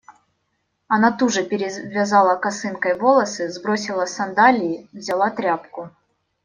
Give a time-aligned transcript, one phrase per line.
[0.87, 3.51] Она туже перевязала косынкой волосы.
[3.51, 4.89] Сбросила сандалии.
[4.93, 5.91] Взяла тряпку.